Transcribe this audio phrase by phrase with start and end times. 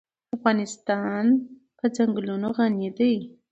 [0.35, 1.25] افغانستان
[1.77, 3.15] په چنګلونه غني دی.